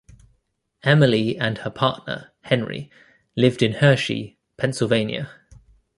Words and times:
Emily 0.81 1.37
and 1.37 1.59
her 1.59 1.69
partner, 1.69 2.31
Henry, 2.45 2.89
lived 3.37 3.61
in 3.61 3.73
Hershey, 3.73 4.39
Pennsylvania. 4.57 5.29